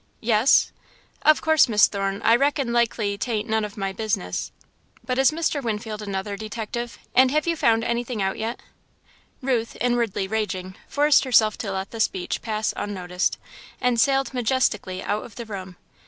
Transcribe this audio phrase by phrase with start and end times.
[0.21, 0.71] "Yes?"
[1.21, 4.51] "Of course, Miss Thorne, I reckon likely't ain't none of my business,
[5.05, 5.61] but is Mr.
[5.61, 8.61] Winfield another detective, and have you found anything out yet?"
[9.43, 13.37] Ruth, inwardly raging, forced herself to let the speech pass unnoticed,
[13.79, 15.77] and sailed majestically out of the room.